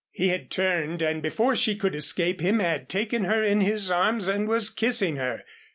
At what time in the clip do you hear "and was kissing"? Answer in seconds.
4.27-5.17